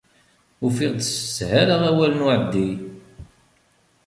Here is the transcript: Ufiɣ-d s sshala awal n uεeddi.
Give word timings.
Ufiɣ-d 0.65 1.01
s 1.07 1.11
sshala 1.25 1.75
awal 1.89 2.11
n 2.15 2.25
uεeddi. 2.25 2.69